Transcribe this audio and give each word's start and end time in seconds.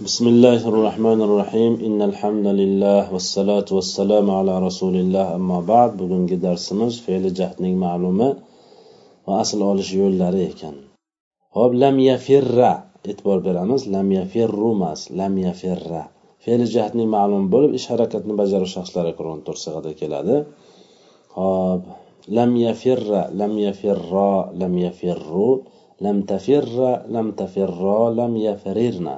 بسم 0.00 0.27
الله 0.27 0.61
الرحمن 0.71 1.19
الرحيم 1.27 1.73
إن 1.87 1.99
الحمد 2.01 2.47
لله 2.47 3.13
والصلاة 3.13 3.67
والسلام 3.77 4.25
على 4.39 4.53
رسول 4.67 4.95
الله 4.95 5.35
أما 5.35 5.59
بعد 5.67 5.99
bugungi 5.99 6.41
darsimiz 6.41 7.03
fe'li 7.05 7.29
jahdning 7.35 7.75
ma'lumi 7.75 8.29
va 9.27 9.33
asl 9.43 9.59
olish 9.71 9.91
yo'llari 10.01 10.41
ekan 10.51 10.75
ho'p 11.55 11.71
lam 11.83 11.95
yafirra 11.99 12.71
e'tibor 13.09 13.39
beramiz 13.47 13.81
lam 13.95 14.07
yafirru 14.19 14.69
emas 14.77 14.99
lam 15.19 15.33
yafirra 15.47 16.03
fe'li 16.45 16.65
jahdning 16.75 17.09
ma'lum 17.17 17.43
bo'lib 17.53 17.71
ish 17.79 17.87
harakatni 17.91 18.33
bajaruvchi 18.41 18.75
shaxslarga 18.77 19.13
ko'ra 19.19 19.33
to'rt 19.47 19.59
sig'ada 19.65 19.91
keladi 20.01 20.37
hop 21.37 21.81
lam 22.37 22.51
yafirra 22.65 23.21
lam 23.39 23.53
yafirro 23.67 24.31
lam 24.61 24.73
yafirru 24.85 25.49
lam 26.05 26.17
tafirra 26.31 26.91
lam 27.15 27.27
tafirro 27.39 27.99
lam 28.19 28.31
yafirirna 28.47 29.15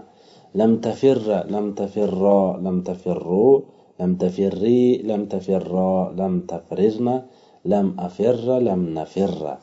لم 0.54 0.72
تفر 0.86 1.44
لم 1.54 1.66
تفرا 1.80 2.56
لم 2.66 2.76
تفروا 2.82 3.60
لم 4.00 4.14
تفري 4.14 4.98
لم 5.10 5.22
تفرا 5.26 6.12
لم 6.20 6.40
تفررن 6.40 7.22
لم 7.64 7.86
أفر 7.98 8.58
لم 8.58 8.80
نفر 8.98 9.58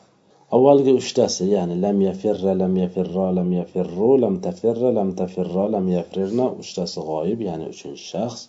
avvalgi 0.54 0.92
uchtasi 1.00 1.44
ya'ni 1.50 1.76
lam 1.84 1.98
yafirra 2.08 2.52
lam 2.62 2.74
yafirro 2.82 3.26
lam 3.38 3.48
yafirru 3.58 4.10
lam 4.24 4.34
tafirra 4.44 4.90
lam 4.98 5.08
tafirro 5.20 5.64
lam 5.74 5.86
yafrirna 5.96 6.46
uchtasi 6.62 7.00
g'oyib 7.08 7.40
ya'ni 7.48 7.66
uchinchi 7.72 8.04
shaxs 8.12 8.42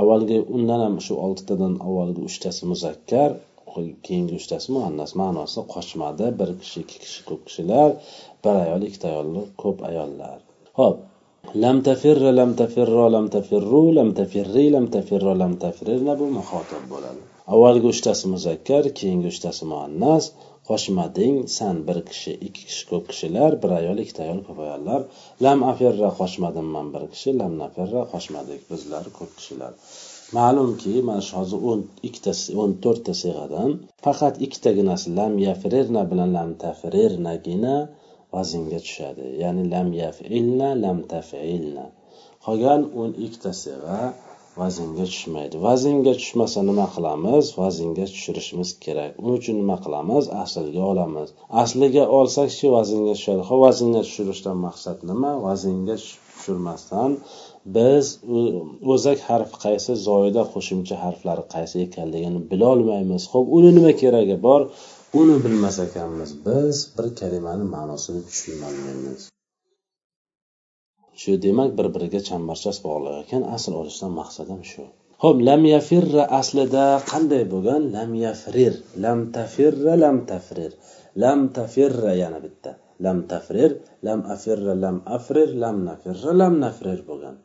avvalgi 0.00 0.38
undan 0.56 0.80
ham 0.86 0.96
shu 1.06 1.14
oltitadan 1.26 1.74
avvalgi 1.88 2.24
uchtasi 2.28 2.62
muzakkar 2.72 3.30
keyingi 4.06 4.34
uchtasi 4.40 4.68
muannas 4.76 5.12
ma'nosi 5.20 5.60
qochmadi 5.74 6.28
bir 6.40 6.50
kishi 6.60 6.78
ikki 6.84 6.98
kishi 7.04 7.20
ko'p 7.28 7.42
kishilar 7.48 7.90
bir 8.44 8.56
ayol 8.64 8.82
ikkita 8.88 9.06
ayol 9.12 9.28
ko'p 9.62 9.78
ayollar 9.90 10.38
ho'p 10.80 10.96
lam 11.63 11.81
tafirra 11.87 12.31
lam 12.39 12.51
tafirro 12.55 13.05
lam 13.15 13.25
tafirru 13.35 13.83
lam 13.97 14.09
tafirri 14.19 14.65
lam 14.75 14.85
tafirro 14.95 15.33
lam 15.41 15.53
tafrirna 15.63 16.13
bu 16.19 16.25
muxotab 16.37 16.83
bo'ladi 16.93 17.21
avvalgi 17.53 17.87
uchtasi 17.93 18.25
muzakkar 18.33 18.83
keyingi 18.99 19.27
uchtasi 19.33 19.63
muannas 19.71 20.23
qochmading 20.69 21.35
san 21.57 21.75
bir 21.87 21.97
kishi 22.09 22.33
ikki 22.47 22.63
kishi 22.69 22.83
ko'p 22.91 23.03
kishilar 23.11 23.51
bir 23.63 23.71
ayol 23.79 23.97
ikkita 24.03 24.21
ayol 24.27 24.41
ko'p 24.47 24.59
ayollar 24.65 25.01
lam 25.45 25.59
afirra 25.71 26.09
qochmadim 26.19 26.67
man 26.75 26.87
bir 26.93 27.03
kishi 27.13 27.31
lam 27.41 27.53
nafirra 27.63 28.01
qochmadik 28.13 28.61
bizlar 28.71 29.05
ko'p 29.17 29.31
kishilar 29.39 29.73
ma'lumki 30.37 30.93
mana 31.07 31.21
shu 31.27 31.33
hozir 31.39 31.59
o'n 31.71 31.81
ikkita 32.07 32.31
o'n 32.63 32.71
to'rtta 32.83 33.13
siyg'adan 33.21 33.69
faqat 34.05 34.35
ikkitaginasi 34.45 35.07
lam 35.19 35.33
yafrirna 35.47 36.03
bilan 36.11 36.29
lam 36.37 36.49
tafrirnagina 36.63 37.75
vaznga 38.35 38.79
tushadi. 38.85 39.25
Ya'ni 39.43 39.63
lam 39.73 39.89
yafilna 40.01 40.69
lam 40.83 40.97
tafilna. 41.11 41.85
Qolgan 42.45 42.81
o'n 43.01 43.11
ikkitasiga 43.25 43.99
vaznga 44.61 45.05
tushmaydi. 45.11 45.55
Vaznga 45.67 46.13
tushmasa 46.21 46.59
nima 46.69 46.87
qilamiz? 46.95 47.45
Vaznga 47.61 48.05
tushirishimiz 48.13 48.69
kerak. 48.83 49.11
Uning 49.21 49.37
uchun 49.41 49.55
nima 49.61 49.77
qilamiz? 49.85 50.25
Aslga 50.43 50.83
olamiz. 50.91 51.29
Asliga 51.63 52.03
olsakchi 52.17 52.65
vaznga 52.77 53.13
tushadi? 53.17 53.41
Ho 53.49 53.55
vaznga 53.65 54.01
tushirishdan 54.07 54.57
maqsad 54.67 54.97
nima? 55.11 55.31
Vaznga 55.47 55.95
tushirmasdan 56.03 57.11
biz 57.75 58.05
o'zak 58.93 59.19
harfi 59.29 59.55
qaysi 59.65 59.91
zoida 60.07 60.43
qo'shimcha 60.53 60.95
harflari 61.03 61.43
qaysi 61.53 61.75
ekanligini 61.85 62.41
bilolmaymiz. 62.51 63.23
Ho'p 63.33 63.47
uni 63.57 63.71
nima 63.77 63.93
keragi 64.01 64.37
bor? 64.47 64.61
Uni 65.19 65.35
bilmas 65.43 65.77
ekanmiz 65.87 66.31
biz 66.45 66.77
bir 66.95 67.07
kalimani 67.19 67.65
ma'nosini 67.75 68.21
tushunolmaymiz 68.29 69.21
shu 71.21 71.33
demak 71.45 71.71
bir 71.77 71.87
biriga 71.95 72.21
chambarchas 72.29 72.77
bog'liq 72.87 73.15
ekan 73.23 73.43
asl 73.55 73.73
olishdan 73.81 74.11
maqsadim 74.19 74.61
shu. 74.71 74.83
Ho'p 75.23 75.37
lam 75.47 75.61
yafirra 75.73 76.23
aslida 76.39 76.85
qanday 77.11 77.43
bo'lgan? 77.53 77.83
Lam 77.95 78.11
yafrir 78.25 78.73
lam 79.03 79.19
tafirra 79.35 79.93
lam 80.03 80.17
tafrir. 80.31 80.71
Lam 81.23 81.39
tafirra 81.57 82.13
yana 82.23 82.39
bitta. 82.45 82.71
Lam 83.05 83.17
tafrir 83.31 83.71
lam 84.07 84.19
afirra 84.35 84.73
lam 84.83 84.97
afrir 85.17 85.49
lam 85.63 85.77
nafirra 85.89 86.31
lam 86.41 86.53
nafrir 86.65 86.99
bo'lgan. 87.09 87.35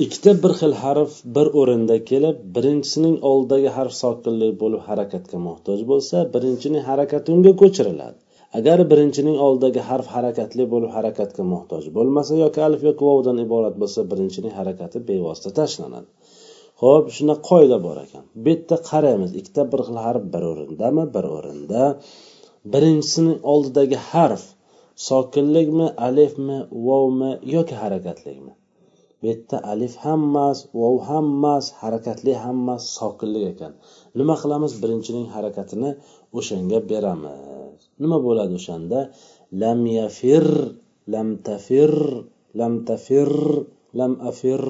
Ikkita 0.00 0.32
bir 0.42 0.52
xil 0.60 0.72
harf 0.82 1.16
bir 1.36 1.46
o'rinda 1.60 1.96
kelib 2.10 2.36
birinchisining 2.56 3.16
oldidagi 3.30 3.70
harf 3.78 3.92
sokinlik 4.02 4.52
bo'lib 4.62 4.82
harakatga 4.88 5.38
muhtoj 5.46 5.80
bo'lsa 5.90 6.22
birinchining 6.34 6.84
harakati 6.90 7.32
unga 7.34 7.52
ko'chiriladi. 7.62 8.16
Agar 8.58 8.78
birinchining 8.92 9.36
oldidagi 9.46 9.82
harf 9.88 10.06
harakatli 10.14 10.64
bo'lib 10.72 10.90
harakatga 10.96 11.44
muhtoj 11.52 11.90
bo'lmasa 11.96 12.38
yoki 12.44 12.62
alif 12.68 12.86
yoki 12.88 13.04
vovdan 13.08 13.42
iborat 13.44 13.76
bo'lsa 13.82 14.06
birinchining 14.12 14.54
harakati 14.60 15.04
bevosita 15.10 15.50
tashlanadi. 15.60 16.08
Ho'p 16.82 17.12
shunda 17.16 17.34
qoida 17.50 17.78
bor 17.86 17.96
ekan. 18.06 18.24
Bu 18.44 18.48
yerda 18.54 18.76
qaraymiz. 18.90 19.30
Ikkita 19.40 19.62
bir 19.72 19.80
xil 19.86 19.98
harf 20.06 20.24
bir 20.34 20.42
o'rindami 20.52 21.04
bir 21.14 21.24
o'rinda. 21.36 21.82
Birinchisining 22.74 23.38
oldidagi 23.52 23.98
harf 24.10 24.42
sokinlikmi 25.10 25.86
alifmi 26.08 26.58
vovmi 26.88 27.30
yoki 27.56 27.74
harakatlikmi? 27.82 28.52
Bu 29.22 29.26
yerda 29.30 29.56
alif 29.72 29.94
hammas 30.04 30.58
vov 30.80 30.96
hammas 31.10 31.64
harakatli 31.80 32.32
hammas 32.44 32.82
sokinlik 32.98 33.44
ekan. 33.52 33.72
Nima 34.18 34.34
qilamiz? 34.42 34.72
Birinchining 34.82 35.26
harakatini 35.34 35.90
o'shanga 36.38 36.78
beramiz. 36.90 37.78
Nima 38.02 38.18
bo'ladi 38.26 38.52
o'shanda? 38.60 38.98
Lam 39.62 39.80
yafir 39.98 40.46
lam 41.14 41.28
tafir 41.46 41.92
lam 42.60 42.74
tafir 42.88 43.30
lam 43.98 44.12
afir 44.30 44.62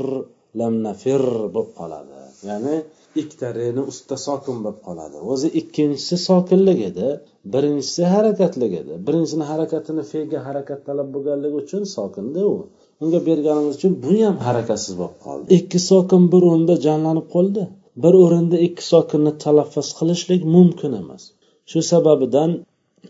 lam 0.60 0.74
nafir 0.86 1.22
bo'lib 1.54 1.70
qoladi. 1.78 2.18
Ya'ni 2.48 2.76
ikkita 3.20 3.48
reni 3.60 3.82
ustida 3.90 4.16
sokin 4.26 4.56
bo'lib 4.64 4.80
qoladi. 4.86 5.18
O'zi 5.32 5.48
ikkinchisi 5.60 6.16
sokinlik 6.28 6.80
edi 6.90 7.08
birinchisi 7.54 8.02
harakatlik 8.14 8.72
edi. 8.82 8.94
Birinchisini 9.06 9.44
harakatini 9.52 10.02
fega 10.12 10.40
harakat 10.48 10.80
talab 10.88 11.08
bo'lganligi 11.14 11.56
uchun 11.62 11.82
sokindi 11.96 12.42
u. 12.52 12.56
unga 13.02 13.20
berganimiz 13.28 13.74
uchun 13.78 13.92
bu 14.04 14.12
ham 14.24 14.36
harakatsiz 14.46 14.94
bo'lib 15.00 15.16
qoldi. 15.26 15.46
Ikki 15.58 15.78
sokin 15.90 16.22
bir 16.32 16.42
o'rinda 16.48 16.74
jamlanib 16.86 17.26
qoldi. 17.34 17.62
Bir 18.02 18.14
o'rinda 18.24 18.56
ikki 18.66 18.84
sokinni 18.92 19.32
talaffuz 19.44 19.88
qilishlik 19.98 20.42
mumkin 20.56 20.92
emas. 21.02 21.22
Shu 21.70 21.80
sababidan 21.92 22.50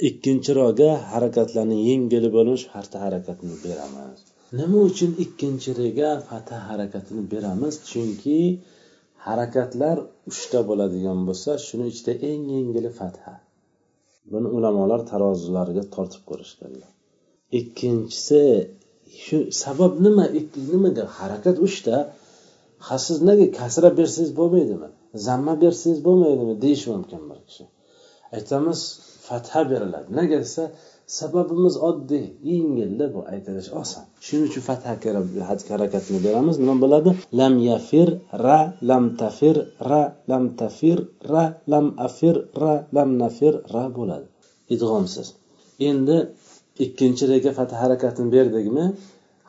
ikkinchi 0.09 0.51
roga 0.61 0.91
harakatlarni 1.13 1.79
yengil 1.89 2.25
bo'lmish 2.37 2.65
harta 2.75 2.97
harakatini 3.05 3.57
beramiz. 3.67 4.19
Nima 4.59 4.79
uchun 4.91 5.11
ikkinchi 5.25 5.71
rega 5.81 6.11
fatha 6.29 6.57
harakatini 6.69 7.23
beramiz? 7.33 7.75
Chunki 7.91 8.39
harakatlar 9.27 9.97
uchta 10.31 10.61
bo'ladigan 10.69 11.19
bo'lsa 11.29 11.51
shuni 11.67 11.85
ichida 11.93 12.13
eng 12.31 12.43
yengili 12.55 12.91
fatha 13.01 13.35
buni 14.33 14.49
ulamolar 14.57 15.01
tarozilariga 15.13 15.85
tortib 15.95 16.23
ko'rishganlar. 16.31 16.91
Ikkinchisi 17.59 18.43
shu 19.25 19.39
sabab 19.63 19.93
nima 20.05 20.25
nimaga 20.73 21.05
harakat 21.19 21.57
uchta 21.67 21.97
ha 22.87 22.97
siz 23.07 23.19
nega 23.29 23.47
kasra 23.59 23.89
bersangiz 23.99 24.33
bo'lmaydimi? 24.41 24.89
Zamma 25.27 25.55
bersangiz 25.65 26.01
bo'lmaydimi? 26.07 26.55
Deyishi 26.65 26.87
mumkin 26.95 27.23
bir 27.31 27.41
kishi. 27.49 27.65
Aytamiz 28.37 28.81
fatha 29.27 29.61
beriladi. 29.71 30.09
Nega 30.19 30.37
desa 30.45 30.65
sababimiz 31.19 31.75
oddiy. 31.89 32.27
Yengilda 32.51 33.07
bu 33.15 33.21
aytilish 33.33 33.71
oson. 33.81 34.05
Shuning 34.27 34.47
uchun 34.51 34.63
fatha 34.69 34.89
harakatini 35.75 36.21
beramiz. 36.27 36.57
Nima 36.63 36.77
bo'ladi? 36.85 37.11
Lam 37.41 37.55
yafir 37.71 38.09
ra 38.47 38.59
lam 38.91 39.05
tafir 39.21 39.57
ra 39.91 40.03
lam 40.31 40.45
tafir 40.61 40.99
ra 41.33 41.45
lam 41.73 41.87
afir 42.07 42.37
ra 42.63 42.75
lam 42.97 43.11
nafir 43.23 43.55
ra 43.75 43.85
bo'ladi. 43.97 44.27
Idg'omsiz. 44.75 45.29
Endi 45.89 46.17
ikkinchi 46.85 47.25
rega 47.33 47.53
fatha 47.59 47.77
harakatini 47.83 48.33
berdikmi 48.37 48.85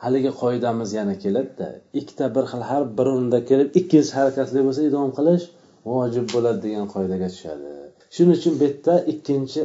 haligi 0.04 0.32
qoidamiz 0.42 0.90
yana 0.98 1.14
keladida. 1.24 1.68
Ikkita 2.00 2.26
bir 2.34 2.44
xil 2.50 2.62
harf 2.70 2.88
bir 2.98 3.06
o'rinda 3.12 3.38
kelib 3.50 3.68
ikkinchisi 3.80 4.12
harakatli 4.20 4.60
bo'lsa 4.66 4.82
idom 4.90 5.10
qilish 5.18 5.44
vojib 5.92 6.26
bo'ladi 6.34 6.60
degan 6.66 6.86
qoidaga 6.94 7.28
tushadi. 7.34 7.70
Shuning 8.14 8.36
uchun 8.38 8.54
bu 8.60 8.64
yerda 8.68 8.94
ikkinchi 9.12 9.60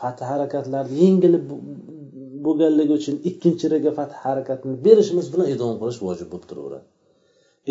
fatha 0.00 0.24
harakatlarni 0.32 0.94
yengil 1.04 1.34
bo'lganligi 2.46 2.92
uchun 3.00 3.16
ikkinchi 3.30 3.66
rega 3.74 3.92
fatha 3.98 4.16
harakatini 4.26 4.74
berishimiz 4.86 5.26
bilan 5.32 5.48
idom 5.54 5.72
qilish 5.80 5.98
vojib 6.06 6.28
bo'lib 6.32 6.46
turaveradi. 6.50 6.86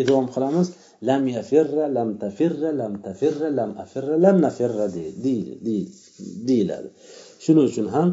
Idom 0.01 0.25
qilamiz 0.33 0.67
lam 1.09 1.23
yafirra 1.37 1.85
lam 1.97 2.09
tafirra 2.23 2.69
lam 2.81 2.93
tafirra 3.05 3.49
lam 3.59 3.71
afirra 3.83 4.15
lam 4.25 4.37
nafirra 4.45 4.85
deyiladi. 6.47 6.89
Shuning 7.43 7.65
uchun 7.71 7.87
ham 7.95 8.09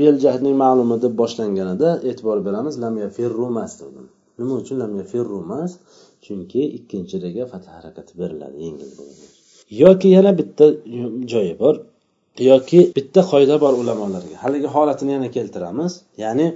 beljahdning 0.00 0.56
ma'lumi 0.64 0.96
deb 1.04 1.14
boshlanganida 1.20 1.88
e'tibor 2.08 2.38
beramiz 2.46 2.74
lam 2.84 2.94
yafirru 3.04 3.44
emas 3.52 3.72
dedim. 3.80 4.06
Nima 4.38 4.54
uchun 4.60 4.76
lam 4.82 4.92
yafirru 5.00 5.36
emas? 5.46 5.70
Chunki 6.24 6.62
ikkinchi 6.78 7.16
rega 7.24 7.44
fatha 7.52 7.70
harakati 7.76 8.12
beriladi 8.20 8.56
yengil 8.66 8.90
yoki 9.82 10.08
yana 10.16 10.38
bitta 10.38 10.66
joyi 11.32 11.54
bor 11.62 11.74
yoki 12.50 12.80
bitta 12.96 13.20
qoida 13.32 13.56
bor 13.64 13.72
ulamolarga. 13.82 14.36
Haligi 14.44 14.68
holatini 14.76 15.12
yana 15.16 15.28
keltiramiz. 15.36 15.92
Ya'ni 16.22 16.46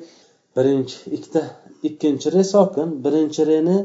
birinchi 0.56 0.96
ikkita 1.16 1.42
ikkinchi 1.88 2.28
re 2.36 2.44
sokin. 2.54 2.88
Birinchi 3.04 3.42
reni 3.50 3.76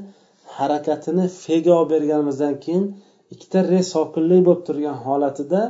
harakatini 0.60 1.26
fega 1.44 1.74
olib 1.80 1.90
berganimizdan 1.94 2.54
keyin 2.64 2.86
ikkita 3.34 3.60
re 3.72 3.82
sokinlik 3.94 4.42
bo'lib 4.48 4.64
turgan 4.68 4.98
holatida 5.06 5.62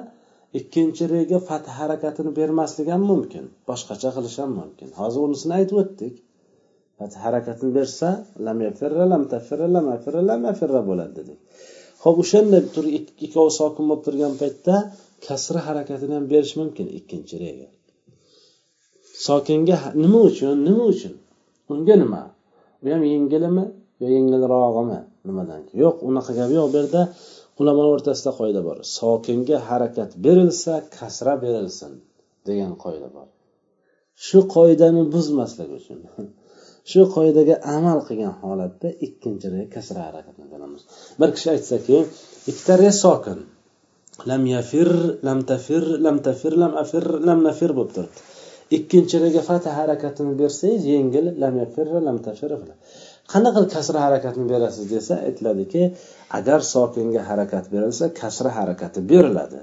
ikkinchi 0.59 1.03
rega 1.13 1.39
fath 1.49 1.67
harakatini 1.79 2.31
bermaslik 2.39 2.87
ham 2.93 3.03
mumkin 3.11 3.45
boshqacha 3.69 4.09
qilish 4.15 4.37
ham 4.41 4.51
mumkin. 4.59 4.89
Hozir 4.99 5.19
unisini 5.27 5.53
aytib 5.59 5.77
o'tdik. 5.83 6.15
Fath 6.97 7.15
harakatini 7.23 7.71
bersa 7.79 8.09
lam 8.45 8.57
yafirra 8.67 9.05
lam 9.13 9.23
tafirra 9.33 9.67
lam 9.75 9.85
afirra 9.95 10.21
lam 10.29 10.41
afirra 10.51 10.81
bo'ladi 10.89 11.13
dedik. 11.19 11.39
Ho'p 12.03 12.17
o'shanday 12.23 12.61
turib 12.75 12.93
ikkovi 13.25 13.51
sokin 13.59 13.83
bo'lib 13.89 14.03
turgan 14.07 14.33
paytda 14.41 14.75
kasra 15.27 15.59
harakatini 15.67 16.13
ham 16.17 16.25
berish 16.33 16.53
mumkin 16.61 16.87
ikkinchi 16.99 17.35
rega 17.45 17.67
sokinga 19.17 19.77
nima 20.03 20.19
uchun 20.29 20.57
nima 20.67 20.83
uchun? 20.93 21.13
Unga 21.69 21.95
nima? 22.03 22.21
U 22.83 22.85
ham 22.93 23.03
yengilmi 23.13 23.65
yo 24.01 24.07
yengilrog'imi? 24.15 24.99
Nimadan? 25.27 25.61
Yo'q 25.81 25.97
unaqa 26.09 26.31
gap 26.37 26.49
yo'q. 26.57 26.67
Bu 26.71 26.77
yerda 26.81 27.01
ulamo 27.59 27.83
o'rtasida 27.93 28.31
qoida 28.39 28.61
bor. 28.67 28.77
Sokinga 28.97 29.57
harakat 29.69 30.11
berilsa 30.25 30.75
kasra 30.97 31.33
berilsin 31.43 31.93
degan 32.47 32.73
qoida 32.83 33.09
bor. 33.15 33.27
Shu 34.25 34.39
qoidani 34.55 35.03
buzmaslik 35.13 35.69
uchun 35.79 35.99
shu 36.91 37.01
qoidaga 37.15 37.55
amal 37.75 37.99
qilgan 38.07 38.33
holatda 38.41 38.89
ikkinchi 39.07 39.47
kasra 39.75 40.01
harakatini 40.07 40.47
beramiz. 40.53 40.81
Bir 41.19 41.29
kishi 41.35 41.49
aytsaki 41.55 41.97
ikkita 42.49 42.75
re 42.83 42.91
sokin. 43.03 43.39
Lam 44.29 44.43
yafir 44.55 44.89
lam 45.27 45.39
tafir 45.51 45.83
lam 46.05 46.17
tafir 46.27 46.53
lam 46.63 46.73
afir 46.83 47.05
lam 47.27 47.39
nafir 47.47 47.71
bo'lib 47.77 47.91
turibdi. 47.97 48.21
Ikkinchi 48.77 49.17
rega 49.23 49.41
fatha 49.49 49.71
harakatini 49.79 50.33
bersangiz 50.41 50.81
yengil 50.93 51.25
lam 51.41 51.53
yafir 51.63 51.85
lam 52.07 52.17
qanaqa 53.33 53.59
qilib 53.59 53.71
kasra 53.75 53.99
harakatini 54.05 54.47
berasiz 54.53 54.85
desa 54.95 55.13
aytiladiki 55.27 55.83
agar 56.39 56.59
sokinga 56.73 57.21
harakat 57.29 57.65
berilsa 57.73 58.05
kasra 58.21 58.51
harakati 58.59 58.99
beriladi 59.11 59.61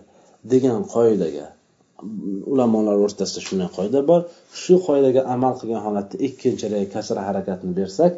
degan 0.52 0.80
qoidaga. 0.94 1.46
Ulamolar 2.52 2.96
o'rtasida 3.04 3.40
shunday 3.46 3.68
qoida 3.76 4.00
bor. 4.10 4.20
Shu 4.62 4.74
qoidaga 4.86 5.22
amal 5.34 5.52
qilgan 5.60 5.80
holatda 5.86 6.16
ikkinchi 6.28 6.66
kasra 6.94 7.20
harakatini 7.28 7.74
bersak 7.80 8.12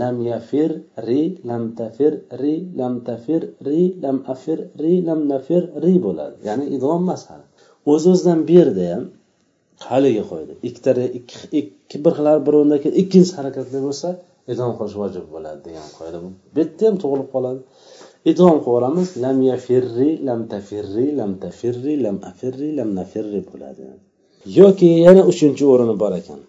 lam 0.00 0.16
yafir 0.30 0.70
ri 1.08 1.22
lam 1.50 1.62
tafir 1.80 2.12
ri 2.42 2.54
lam 2.80 2.94
tafir 3.08 3.40
ri 3.68 3.82
lam 4.04 4.16
afir 4.34 4.58
ri 4.82 4.94
lam 5.08 5.20
nafir 5.32 5.62
ri 5.84 5.94
bo'ladi. 6.06 6.36
Ya'ni 6.48 6.64
idom 6.76 7.00
emas 7.04 7.22
o'z 7.92 8.02
o'zidan 8.12 8.40
bu 8.48 8.52
yerda 8.58 8.84
ham 8.92 9.04
haligi 9.88 10.22
qoida 10.30 10.52
ikkita 10.68 10.92
ikki 11.60 11.96
bir 12.04 12.12
xil 12.18 12.28
bir 12.46 12.54
o'rinda 12.58 12.76
ikkinchi 13.02 13.32
harakatda 13.38 13.78
bo'lsa 13.86 14.08
idom 14.52 14.72
qilish 14.78 14.96
vojib 15.02 15.26
bo'ladi 15.34 15.60
degan 15.68 15.88
qoida 15.98 16.18
bu. 16.24 16.28
Yerda 16.58 16.82
ham 16.88 16.96
tug'ilib 17.02 17.28
qoladi. 17.34 17.60
Idom 18.32 18.56
qilib 18.66 19.08
lam 19.24 19.38
yafirri 19.50 20.10
lam 20.28 20.40
tafirri 20.52 21.06
lam 21.18 21.32
tafirri 21.44 21.94
lam 22.04 22.16
afirri 22.30 22.68
lam 22.78 22.88
nafirri 22.98 23.40
bo'ladi. 23.50 23.82
Yoki 24.60 24.88
yana 25.06 25.22
uchinchi 25.32 25.64
o'rini 25.72 25.94
bor 26.02 26.12
ekan. 26.20 26.40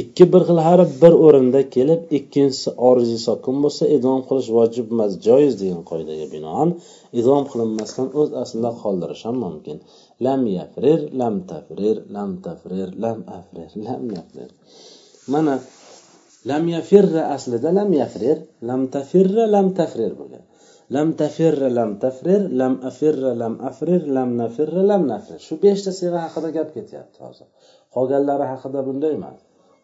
Ikki 0.00 0.24
bir 0.32 0.42
xil 0.48 0.58
harf 0.66 0.90
bir 1.02 1.12
o'rinda 1.26 1.60
kelib 1.74 2.00
ikkinchisi 2.18 2.70
oriziy 2.88 3.20
sokin 3.26 3.56
bo'lsa 3.64 3.84
idom 3.96 4.20
qilish 4.28 4.48
vojib 4.58 4.86
emas 4.94 5.12
joiz 5.26 5.54
degan 5.62 5.82
qoidaga 5.90 6.26
binoan 6.34 6.70
idom 7.20 7.42
qilinmasdan 7.50 8.08
o'z 8.20 8.30
aslida 8.42 8.70
qoldirish 8.82 9.22
ham 9.28 9.36
mumkin. 9.44 9.76
Lam 10.20 10.46
yafrir 10.46 11.00
lam 11.20 11.46
tafrir 11.50 11.96
lam 12.16 12.30
tafrir 12.42 12.88
lam 13.04 13.18
afrir 13.38 13.70
lam 13.86 14.02
yafrir. 14.16 14.50
Mana 15.32 15.54
lam 16.50 16.64
yafirra 16.68 17.22
aslida 17.34 17.70
lam 17.78 17.90
yafrir 17.92 18.38
lam 18.68 18.82
tafirra 18.94 19.44
lam 19.54 19.66
tafrir 19.78 20.12
bo'lgan. 20.20 20.44
Lam 20.94 21.08
tafirra 21.20 21.68
lam 21.78 21.90
tafrir 22.04 22.42
lam 22.60 22.74
afirra 22.88 23.32
lam 23.42 23.54
afrir 23.68 24.02
lam 24.16 24.30
nafirra 24.42 24.82
lam 24.90 25.02
nafrir. 25.12 25.40
Shu 25.46 25.54
beshta 25.64 25.90
siyg'a 26.00 26.18
haqida 26.26 26.50
gap 26.56 26.68
ketyapti 26.76 27.18
hozir. 27.26 27.48
Qolganlari 27.94 28.46
haqida 28.52 28.80
bunday 28.88 29.12
emas. 29.18 29.38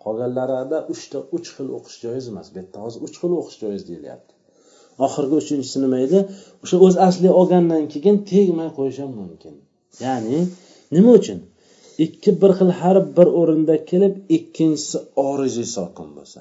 Qolganlarida 0.05 0.79
uchta 0.93 1.19
uch 1.37 1.49
xil 1.57 1.69
o'qish 1.79 1.99
joiz 2.05 2.25
emas. 2.33 2.47
Bu 2.53 2.57
yerda 2.61 2.79
hozir 2.85 3.01
uch 3.07 3.17
xil 3.23 3.33
o'qish 3.41 3.59
joiz 3.63 3.83
deyilyapti. 3.91 4.33
Oxirgi 5.07 5.35
uchinchisi 5.43 5.79
nima 5.85 5.99
edi? 6.07 6.19
O'sha 6.65 6.77
o'z 6.87 6.95
asliga 7.09 7.35
olgandan 7.41 7.85
keyin 7.93 8.17
tegmay 8.31 8.71
qo'yish 8.79 8.99
ham 9.03 9.13
mumkin. 9.21 9.55
Ya'ni 10.05 10.39
nima 10.95 11.11
uchun? 11.19 11.39
Ikki 12.05 12.31
bir 12.41 12.51
xil 12.59 12.71
harf 12.81 13.07
bir 13.17 13.29
o'rinda 13.41 13.77
kelib 13.91 14.15
ikkinchisi 14.37 14.99
oriziy 15.29 15.69
sokin 15.77 16.09
bo'lsa. 16.17 16.41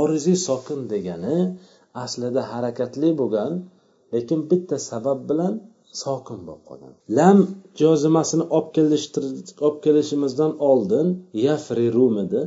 Oriziy 0.00 0.38
sokin 0.48 0.80
degani 0.92 1.36
aslida 2.04 2.42
harakatli 2.52 3.10
bo'lgan 3.20 3.52
lekin 4.14 4.40
bitta 4.50 4.76
sabab 4.90 5.18
bilan 5.30 5.54
sokin 6.02 6.38
bo'lib 6.46 6.62
qolgan. 6.68 6.92
Lam 7.18 7.38
jozimasini 7.80 8.44
olib 8.58 9.76
kelishimizdan 9.84 10.52
oldin 10.70 11.06
yafrirumidi 11.46 12.42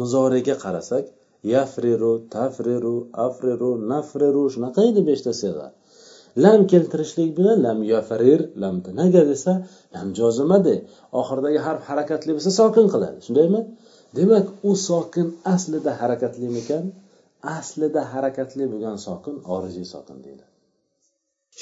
muzoriga 0.00 0.56
qarasak 0.64 1.04
yafriru 1.54 2.12
tafriru 2.34 2.96
afriru 3.26 3.70
nafriru 3.92 4.44
shunaqa 4.54 4.80
edi 4.90 5.00
beshta 5.10 5.32
siyg'a 5.42 5.66
lam 6.44 6.60
keltirishlik 6.72 7.30
bilan 7.38 7.56
lam 7.66 7.78
yafrir 7.92 8.40
lam 8.62 8.74
nega 9.00 9.22
desa 9.30 9.52
lam 9.94 10.08
jozimadi 10.18 10.74
oxiridagi 11.20 11.58
harf 11.66 11.82
harakatli 11.90 12.30
bo'lsa 12.36 12.50
sokin 12.60 12.86
qiladi. 12.92 13.18
Shundaymi? 13.26 13.60
Demak 14.18 14.46
u 14.68 14.70
sokin 14.88 15.26
aslida 15.54 15.92
harakatlimikan 16.00 16.84
aslida 17.56 18.02
harakatli 18.12 18.64
bo'lgan 18.72 18.96
sokin 19.06 19.34
oriziy 19.54 19.86
sokin 19.94 20.18
deyiladi 20.24 20.54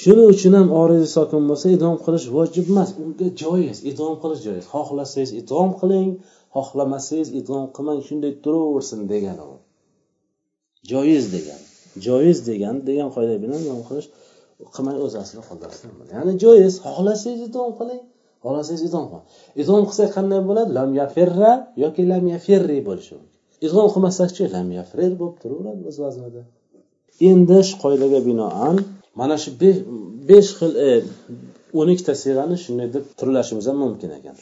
shuning 0.01 0.27
uchun 0.35 0.53
ham 0.59 0.67
oriziy 0.81 1.11
sokin 1.17 1.43
bo'lsa 1.49 1.67
idom 1.77 1.95
qilish 2.05 2.27
vojib 2.35 2.65
emas. 2.73 2.89
Unga 3.03 3.27
joiz 3.41 3.77
idom 3.91 4.13
qilish 4.21 4.41
joiz. 4.47 4.65
Xohlasangiz 4.73 5.31
idom 5.41 5.69
qiling 5.79 6.09
xohlamasangiz 6.55 7.29
idom 7.39 7.63
qilmang 7.75 7.99
shunday 8.07 8.33
turaversin 8.43 9.01
degani 9.11 9.43
u 9.53 9.55
joiz 10.91 11.25
degan 11.35 11.61
joiz 12.05 12.37
degan 12.49 12.75
degan 12.89 13.09
qoida 13.15 13.35
bilan 13.43 13.59
idom 13.65 13.81
qilish 13.89 14.07
qilmay 14.75 14.97
o'z 15.05 15.13
aslida 15.23 15.43
qoldirishdan 15.49 15.91
ya'ni 16.15 16.33
joiz 16.43 16.73
xohlasangiz 16.85 17.41
idom 17.49 17.71
qiling 17.79 18.03
xohlasangiz 18.43 18.83
idom 18.89 19.05
qiling. 19.11 19.25
Idom 19.61 19.81
qilsak 19.89 20.09
qanday 20.17 20.41
bo'ladi? 20.49 20.71
Lam 20.77 20.89
yafirra 21.01 21.51
yoki 21.83 22.03
lam 22.11 22.23
yafirri 22.33 22.77
bo'lishi 22.89 23.13
mumkin. 23.17 23.37
Idom 23.67 23.87
qilmasakchi 23.93 24.43
lam 24.55 24.67
yafrir 24.79 25.11
bo'lib 25.19 25.35
turaveradi 25.41 25.81
o'z 25.89 25.97
vaznida. 26.03 26.41
Endi 27.29 27.59
shu 27.67 27.75
qoidaga 27.83 28.19
binoan 28.29 28.75
mana 29.19 29.35
shu 29.43 29.49
besh 30.29 30.51
xil 30.59 30.71
e, 30.87 30.89
o'n 31.79 31.87
ikkita 31.93 32.13
siyg'ani 32.23 32.55
shunday 32.63 32.87
deb 32.95 33.05
turlashimiz 33.19 33.65
ham 33.69 33.77
mumkin 33.85 34.09
ekan. 34.17 34.35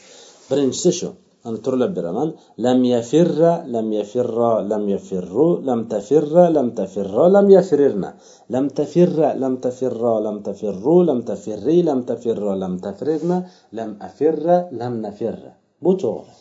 Birinchisi 0.50 0.90
shu. 0.98 1.08
Ani 1.46 1.58
turlab 1.64 1.92
beraman. 1.96 2.28
Lam 2.64 2.78
yafirra 2.94 3.52
lam 3.74 3.86
yafirra 3.98 4.50
lam 4.70 4.84
yafirru 4.94 5.48
lam 5.68 5.80
tafirra 5.92 6.44
lam 6.56 6.68
tafirra 6.78 7.24
lam 7.36 7.46
yafirirna 7.56 8.10
lam 8.54 8.64
tafirra 8.78 9.28
lam 9.42 9.54
tafirra 9.64 10.12
lam 10.26 10.36
tafirru 10.46 10.96
lam 11.08 11.18
tafirri 11.30 11.76
lam 11.88 12.00
tafirra 12.10 12.52
lam 12.62 12.74
tafrirna 12.84 13.38
lam 13.78 13.90
afirra 14.08 14.56
lam 14.80 14.92
nafirra. 15.04 15.52
Bu 15.84 15.92
to'g'ri. 16.02 16.34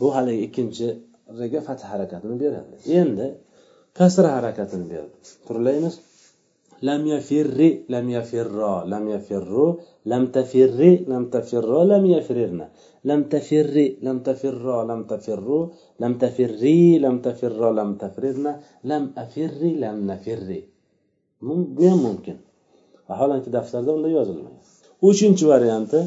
Bu 0.00 0.06
haligi 0.14 0.42
ikkinchi 0.48 0.88
fath 1.66 1.82
harakatini 1.90 2.36
beradi. 2.42 2.74
Endi 3.00 3.26
kasra 3.98 4.28
harakatini 4.36 4.86
berdi. 4.92 5.16
Turlaymiz. 5.46 5.94
Lam 6.82 7.06
yafirri 7.06 7.84
lam 7.88 8.08
yafirro 8.08 8.84
lam 8.86 9.08
yafirru 9.08 9.80
lam 10.06 10.32
tafirri 10.32 11.06
lam 11.06 11.30
tafirro 11.30 11.80
lam 11.84 12.04
yafrirna 12.06 12.66
lam 13.04 13.24
tafirri 13.32 13.98
lam 14.02 14.20
tafirro 14.20 14.86
lam 14.86 15.04
tafirru 15.10 15.60
lam 16.00 16.18
tafirri 16.18 16.98
lam 17.00 17.20
tafirro 17.22 17.68
lam 17.78 17.98
tafrirna 17.98 18.52
lam 18.84 19.12
afirri 19.16 19.78
lam 19.78 20.06
nafirri. 20.06 20.60
Bu 21.42 21.82
ham 21.90 21.98
mumkin. 22.06 22.38
Vaholanki 23.08 23.50
daftarda 23.52 23.90
unda 23.92 24.08
yozilmagan 24.08 24.56
uchinchi 25.02 25.44
varianti 25.52 26.00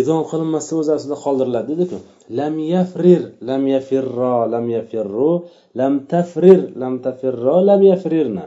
idom 0.00 0.22
qilinmasa 0.30 0.72
o'z 0.80 0.88
aslida 0.96 1.16
qoldiriladi 1.24 1.72
dediku. 1.74 1.98
Lam 2.38 2.54
yafrir 2.74 3.22
lam 3.48 3.62
yafirro 3.74 4.36
lam 4.52 4.66
yafirru 4.76 5.30
lam 5.78 5.92
tafrir 6.12 6.60
lam 6.82 6.94
tafirro 7.04 7.56
lam 7.68 7.80
yafrirna. 7.90 8.44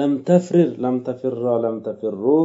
Lam 0.00 0.12
tafrir 0.28 0.70
lam 0.84 0.96
tafirro 1.06 1.54
lam 1.64 1.76
tafirru 1.86 2.38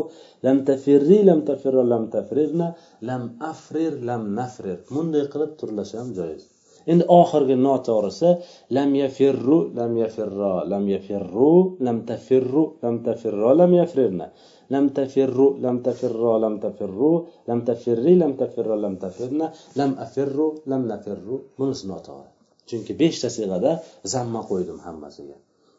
lam 0.45 0.57
tafirri 0.69 1.17
lam 1.29 1.39
tafirro 1.49 1.83
lam 1.93 2.03
tafrirna 2.15 2.67
lam 3.09 3.23
afrir 3.51 3.93
lam 4.09 4.21
nafrir 4.39 4.77
bunday 4.93 5.25
qilib 5.33 5.51
turlashi 5.59 5.95
ham 6.01 6.09
joiz 6.19 6.43
endi 6.91 7.03
oxirgi 7.19 7.55
noto'g'risi 7.67 8.29
lam 8.75 8.89
yafirru 9.01 9.57
lam 9.79 9.91
yafirro 10.03 10.53
lam 10.71 10.83
yafirru 10.93 11.51
lam 11.85 11.97
tafirru 12.09 12.63
lam 12.83 12.95
tafirro 13.07 13.49
lam 13.61 13.71
yafrirna 13.79 14.27
lam 14.73 14.85
tafirru 14.97 15.47
lam 15.65 15.75
tafirro 15.85 16.33
lam 16.43 16.55
tafirru 16.63 17.11
lam 17.49 17.59
tafirri 17.69 18.13
lam 18.21 18.31
tafirro 18.41 18.75
lam 18.85 18.95
tafirna 19.03 19.47
lam 19.79 19.91
afirru 20.05 20.47
lam 20.71 20.81
nafirru 20.91 21.35
bunisi 21.57 21.85
noto'g'ri 21.91 22.29
chunki 22.69 22.93
beshta 23.01 23.29
siyg'ada 23.35 23.71
zamma 24.13 24.41
qo'ydim 24.49 24.79
hammasiga 24.87 25.37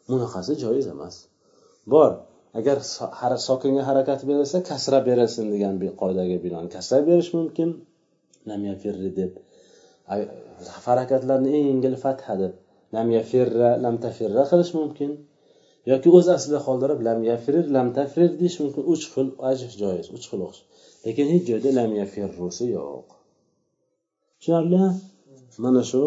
bunaqasi 0.09 0.53
joiz 0.63 0.85
emas 0.95 1.15
bor. 1.93 2.11
Agar 2.59 2.77
sokinga 3.47 3.83
harakat 3.89 4.21
berilsa 4.29 4.59
kasra 4.69 4.99
berilsin 5.07 5.45
degan 5.53 5.75
bir 5.81 5.91
qoidaga 6.01 6.37
binoan. 6.45 6.65
Kasra 6.75 6.99
berish 7.07 7.31
mumkin. 7.37 7.69
Deb. 9.19 9.31
Harakatlarni 10.85 11.49
eng 11.57 11.65
yengil 11.71 11.95
fatha 12.03 12.33
deb. 12.41 12.53
Lamyafirra 12.95 13.69
lamtafirra 13.83 14.43
qilish 14.51 14.73
mumkin. 14.79 15.11
Yoki 15.91 16.09
o'z 16.17 16.27
aslida 16.35 16.59
qoldirib 16.67 16.99
lamyafirir 17.07 17.65
lamtafirir 17.75 18.31
deyish 18.39 18.57
mumkin. 18.63 18.83
Uch 18.93 19.05
xil 19.13 19.27
ajr 19.49 19.69
joiz 19.81 20.07
uch 20.15 20.25
xil 20.31 20.41
o'qish. 20.47 20.61
Lekin 21.05 21.27
hech 21.33 21.43
joyda 21.49 21.69
lamyafirrusi 21.79 22.65
yo'q. 22.77 23.07
Tushunarli 24.39 24.83
mana 25.63 25.83
shu 25.91 26.01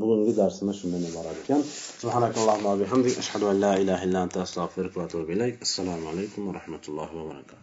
bugungi 0.00 0.32
darsimiz 0.40 0.76
shundan 0.80 1.04
iborat 1.10 1.36
ekan 1.42 1.60
subhanakallohumma 2.02 2.72
bihamdik 2.82 3.14
ashhadu 3.22 3.44
an 3.52 3.56
la 3.64 3.72
ilaha 3.82 4.02
illa 4.06 4.18
anta 4.26 4.38
astag'firuka 4.46 4.96
va 5.00 5.04
atubu 5.08 5.32
ilayk 5.36 5.54
assalomu 5.66 6.06
alaykum 6.12 6.40
va 6.48 6.52
rahmatullohi 6.58 7.12
va 7.18 7.24
barakatuh 7.30 7.62